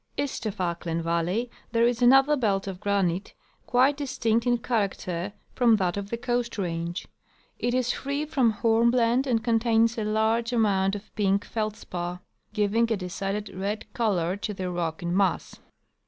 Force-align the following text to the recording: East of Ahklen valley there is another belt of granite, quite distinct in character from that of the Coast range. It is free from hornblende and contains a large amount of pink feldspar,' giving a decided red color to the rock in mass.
East 0.17 0.47
of 0.47 0.57
Ahklen 0.57 1.03
valley 1.03 1.51
there 1.73 1.85
is 1.85 2.01
another 2.01 2.35
belt 2.35 2.65
of 2.65 2.79
granite, 2.79 3.35
quite 3.67 3.97
distinct 3.97 4.47
in 4.47 4.57
character 4.57 5.31
from 5.53 5.75
that 5.75 5.95
of 5.95 6.09
the 6.09 6.17
Coast 6.17 6.57
range. 6.57 7.07
It 7.59 7.75
is 7.75 7.91
free 7.91 8.25
from 8.25 8.49
hornblende 8.49 9.27
and 9.27 9.43
contains 9.43 9.99
a 9.99 10.03
large 10.03 10.51
amount 10.53 10.95
of 10.95 11.13
pink 11.13 11.45
feldspar,' 11.45 12.19
giving 12.53 12.91
a 12.91 12.97
decided 12.97 13.49
red 13.49 13.93
color 13.93 14.35
to 14.37 14.55
the 14.55 14.71
rock 14.71 15.03
in 15.03 15.15
mass. 15.15 15.59